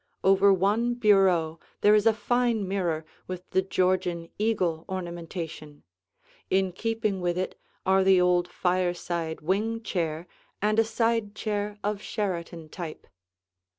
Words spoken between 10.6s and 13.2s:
a side chair of Sheraton type.